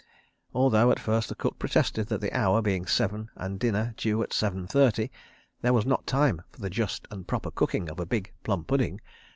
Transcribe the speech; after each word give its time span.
Although 0.55 0.89
at 0.89 0.99
first 0.99 1.29
the 1.29 1.35
cook 1.35 1.59
protested 1.59 2.07
that 2.07 2.21
the 2.21 2.35
hour 2.35 2.63
being 2.63 2.87
seven 2.87 3.29
and 3.35 3.59
dinner 3.59 3.93
due 3.97 4.23
at 4.23 4.33
seven 4.33 4.65
thirty, 4.65 5.11
there 5.61 5.73
was 5.73 5.85
not 5.85 6.07
time 6.07 6.41
for 6.49 6.59
the 6.59 6.71
just 6.71 7.05
and 7.11 7.27
proper 7.27 7.51
cooking 7.51 7.87
of 7.87 7.99
a 7.99 8.05
big 8.07 8.33
plum 8.43 8.63
pudding. 8.65 8.99